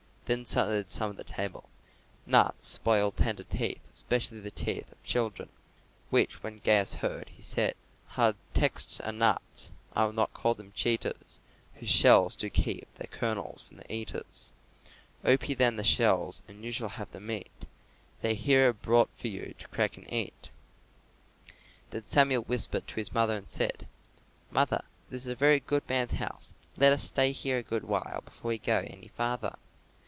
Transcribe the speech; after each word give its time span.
Then 0.25 0.45
said 0.45 0.89
some 0.89 1.11
at 1.11 1.17
the 1.17 1.25
table, 1.25 1.67
"Nuts 2.25 2.65
spoil 2.65 3.11
tender 3.11 3.43
teeth, 3.43 3.81
especially 3.91 4.39
the 4.39 4.49
teeth 4.49 4.89
of 4.89 5.03
children," 5.03 5.49
which 6.09 6.41
when 6.41 6.59
Gaius 6.59 6.93
heard, 6.93 7.27
he 7.27 7.41
said, 7.41 7.75
"Hard 8.05 8.37
texts 8.53 9.01
are 9.01 9.11
nuts 9.11 9.73
(I 9.91 10.05
will 10.05 10.13
not 10.13 10.33
call 10.33 10.53
them 10.53 10.71
cheaters) 10.71 11.41
Whose 11.75 11.89
shells 11.89 12.37
do 12.37 12.49
keep 12.49 12.89
their 12.93 13.09
kernels 13.11 13.63
from 13.63 13.75
the 13.75 13.93
eaters; 13.93 14.53
Ope 15.25 15.47
then 15.57 15.75
the 15.75 15.83
shells 15.83 16.43
and 16.47 16.63
you 16.63 16.71
shall 16.71 16.87
have 16.87 17.11
the 17.11 17.19
meat; 17.19 17.65
They 18.21 18.35
here 18.35 18.69
are 18.69 18.73
brought 18.73 19.09
for 19.17 19.27
you 19.27 19.53
to 19.57 19.67
crack 19.67 19.97
and 19.97 20.09
eat." 20.13 20.49
Then 21.89 22.05
Samuel 22.05 22.43
whispered 22.43 22.87
to 22.87 22.95
his 22.95 23.11
mother 23.13 23.33
and 23.33 23.49
said, 23.49 23.85
"Mother, 24.49 24.85
this 25.09 25.23
is 25.23 25.27
a 25.33 25.35
very 25.35 25.59
good 25.59 25.83
man's 25.89 26.13
house; 26.13 26.53
let 26.77 26.93
us 26.93 27.03
stay 27.03 27.33
here 27.33 27.57
a 27.57 27.63
good 27.63 27.83
while 27.83 28.21
before 28.23 28.47
we 28.47 28.59
go 28.59 28.81
any 28.87 29.09
farther." 29.09 29.55